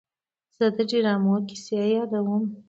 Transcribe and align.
زه 0.57 0.65
د 0.75 0.77
ډرامو 0.89 1.35
کیسې 1.47 1.79
یادوم. 1.95 2.43